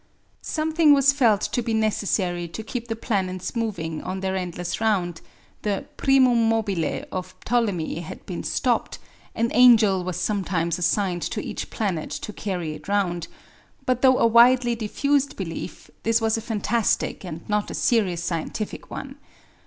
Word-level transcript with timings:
Something 0.41 0.95
was 0.95 1.13
felt 1.13 1.41
to 1.41 1.61
be 1.61 1.75
necessary 1.75 2.47
to 2.47 2.63
keep 2.63 2.87
the 2.87 2.95
planets 2.95 3.55
moving 3.55 4.01
on 4.01 4.21
their 4.21 4.35
endless 4.35 4.81
round; 4.81 5.21
the 5.61 5.85
primum 5.95 6.49
mobile 6.49 7.03
of 7.11 7.39
Ptolemy 7.41 7.99
had 7.99 8.25
been 8.25 8.41
stopped; 8.43 8.97
an 9.35 9.51
angel 9.53 10.03
was 10.03 10.17
sometimes 10.19 10.79
assigned 10.79 11.21
to 11.21 11.39
each 11.45 11.69
planet 11.69 12.09
to 12.09 12.33
carry 12.33 12.73
it 12.73 12.87
round, 12.87 13.27
but 13.85 14.01
though 14.01 14.17
a 14.17 14.25
widely 14.25 14.73
diffused 14.73 15.35
belief, 15.37 15.91
this 16.01 16.19
was 16.19 16.35
a 16.35 16.41
fantastic 16.41 17.23
and 17.23 17.47
not 17.47 17.69
a 17.69 17.75
serious 17.75 18.23
scientific 18.23 18.89
one. 18.89 19.17